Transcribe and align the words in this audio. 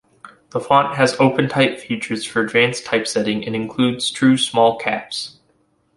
The 0.49 0.59
font 0.59 0.95
has 0.97 1.17
OpenType 1.17 1.79
features 1.79 2.25
for 2.25 2.41
advanced 2.41 2.85
typesetting 2.87 3.45
and 3.45 3.55
includes 3.55 4.09
true 4.09 4.35
small 4.35 4.79
caps. 4.79 5.37